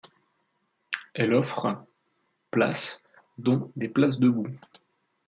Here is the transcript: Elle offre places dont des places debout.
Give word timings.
Elle 1.13 1.31
offre 1.35 1.85
places 2.49 2.99
dont 3.37 3.71
des 3.75 3.87
places 3.87 4.17
debout. 4.17 4.47